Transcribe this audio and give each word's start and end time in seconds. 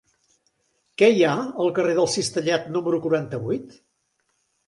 Què 1.01 1.09
hi 1.17 1.21
ha 1.25 1.33
al 1.65 1.69
carrer 1.79 1.93
del 1.99 2.09
Cistellet 2.15 2.65
número 2.77 3.01
quaranta-vuit? 3.05 3.77